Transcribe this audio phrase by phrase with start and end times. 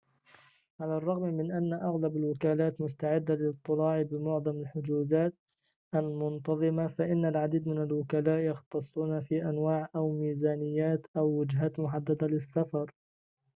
[0.79, 5.33] على الرغم من أن أغلب الوكالات مستعدة للاضطلاع بمعظم الحجوزات
[5.95, 12.91] المنتظمة فإن العديد من الوكلاء يختصون في أنواع أو ميزانيات أو وجهات محددة للسفر